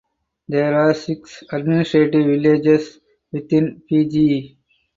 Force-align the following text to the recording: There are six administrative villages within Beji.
There 0.47 0.73
are 0.81 0.95
six 0.95 1.43
administrative 1.51 2.25
villages 2.25 2.99
within 3.31 3.83
Beji. 3.87 4.57